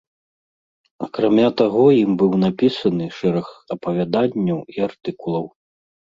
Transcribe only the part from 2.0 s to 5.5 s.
ім быў напісаны шэраг апавяданняў і артыкулаў.